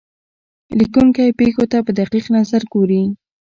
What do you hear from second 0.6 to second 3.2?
لیکونکی پېښو ته په دقیق نظر ګوري.